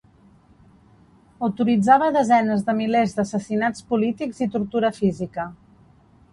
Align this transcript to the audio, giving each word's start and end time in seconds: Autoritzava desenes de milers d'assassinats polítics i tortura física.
Autoritzava 1.47 2.07
desenes 2.15 2.65
de 2.71 2.75
milers 2.81 3.15
d'assassinats 3.19 3.87
polítics 3.95 4.43
i 4.47 4.51
tortura 4.57 4.95
física. 5.01 5.49